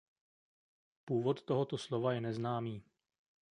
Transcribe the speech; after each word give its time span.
Původ 1.05 1.41
tohoto 1.41 1.77
slova 1.77 2.13
je 2.13 2.21
neznámý. 2.21 2.83